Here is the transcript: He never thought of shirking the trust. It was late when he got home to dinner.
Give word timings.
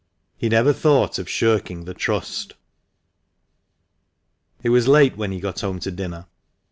He 0.35 0.49
never 0.49 0.73
thought 0.73 1.19
of 1.19 1.29
shirking 1.29 1.85
the 1.85 1.93
trust. 1.93 2.55
It 4.63 4.69
was 4.69 4.87
late 4.87 5.15
when 5.15 5.31
he 5.31 5.39
got 5.39 5.59
home 5.59 5.77
to 5.81 5.91
dinner. 5.91 6.25